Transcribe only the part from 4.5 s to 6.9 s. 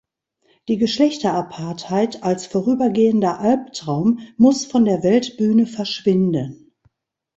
von der Weltbühne verschwinden!